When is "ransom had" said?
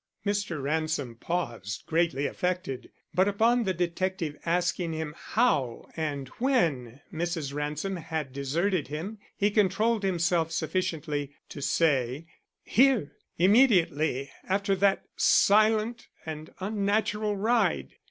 7.53-8.33